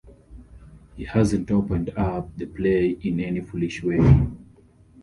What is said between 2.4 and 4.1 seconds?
play in any foolish way.